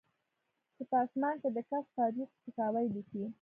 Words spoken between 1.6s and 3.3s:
ګس فارویک سپکاوی لیکي